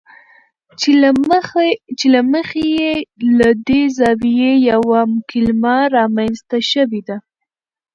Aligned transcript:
چې 1.99 2.07
له 2.13 2.21
مخې 2.31 2.63
یې 2.77 2.91
له 3.37 3.49
دې 3.67 3.81
زاویې 3.97 4.53
یوه 4.71 4.99
کلمه 5.29 5.75
رامنځته 5.95 6.57
شوې 6.71 7.01
ده. 7.07 7.17